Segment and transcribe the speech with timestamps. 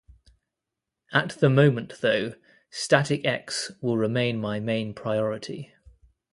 [1.13, 2.33] At the moment though,
[2.71, 5.75] Static-X will remain my main priority.